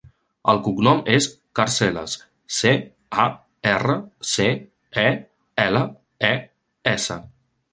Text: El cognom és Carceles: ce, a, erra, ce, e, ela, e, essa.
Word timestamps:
El 0.51 0.59
cognom 0.67 1.01
és 1.15 1.25
Carceles: 1.59 2.15
ce, 2.59 2.71
a, 3.25 3.25
erra, 3.75 3.99
ce, 4.31 4.49
e, 5.05 5.07
ela, 5.67 5.85
e, 6.33 6.33
essa. 6.95 7.21